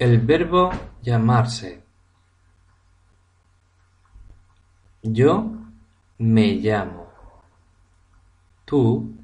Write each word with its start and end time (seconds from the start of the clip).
el 0.00 0.18
verbo 0.18 0.70
llamarse. 1.02 1.84
Yo 5.02 5.52
me 6.16 6.54
llamo. 6.54 7.12
Tú 8.64 9.14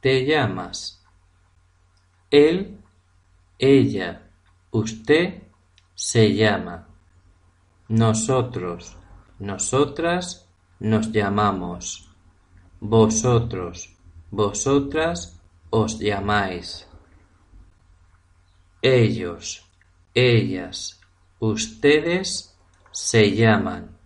te 0.00 0.26
llamas. 0.26 1.04
Él, 2.30 2.80
ella, 3.58 4.28
usted 4.72 5.44
se 5.94 6.34
llama. 6.34 6.88
Nosotros, 7.86 8.96
nosotras 9.38 10.48
nos 10.80 11.12
llamamos. 11.12 12.10
Vosotros, 12.80 13.96
vosotras 14.32 15.37
os 15.70 15.98
llamáis. 15.98 16.86
Ellos, 18.82 19.64
ellas, 20.14 21.00
ustedes 21.40 22.56
se 22.92 23.34
llaman. 23.34 23.97